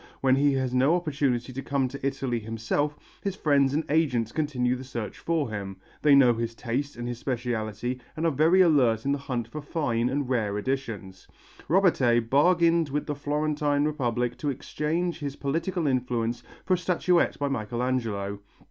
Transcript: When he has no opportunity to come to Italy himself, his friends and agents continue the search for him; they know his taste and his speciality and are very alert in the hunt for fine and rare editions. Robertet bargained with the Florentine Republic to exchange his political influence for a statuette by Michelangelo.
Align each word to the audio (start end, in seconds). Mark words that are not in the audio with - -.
When 0.19 0.35
he 0.35 0.53
has 0.53 0.73
no 0.73 0.95
opportunity 0.95 1.53
to 1.53 1.61
come 1.61 1.87
to 1.89 2.03
Italy 2.03 2.39
himself, 2.39 2.97
his 3.21 3.35
friends 3.35 3.71
and 3.75 3.83
agents 3.87 4.31
continue 4.31 4.75
the 4.75 4.83
search 4.83 5.19
for 5.19 5.51
him; 5.51 5.77
they 6.01 6.15
know 6.15 6.33
his 6.33 6.55
taste 6.55 6.95
and 6.95 7.07
his 7.07 7.19
speciality 7.19 7.99
and 8.17 8.25
are 8.25 8.31
very 8.31 8.61
alert 8.61 9.05
in 9.05 9.11
the 9.11 9.19
hunt 9.19 9.47
for 9.47 9.61
fine 9.61 10.09
and 10.09 10.27
rare 10.27 10.57
editions. 10.57 11.27
Robertet 11.69 12.31
bargained 12.31 12.89
with 12.89 13.05
the 13.05 13.13
Florentine 13.13 13.83
Republic 13.85 14.37
to 14.39 14.49
exchange 14.49 15.19
his 15.19 15.35
political 15.35 15.85
influence 15.85 16.41
for 16.65 16.73
a 16.73 16.77
statuette 16.79 17.37
by 17.37 17.47
Michelangelo. 17.47 18.39